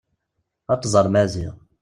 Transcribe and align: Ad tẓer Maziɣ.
Ad 0.73 0.79
tẓer 0.81 1.07
Maziɣ. 1.13 1.55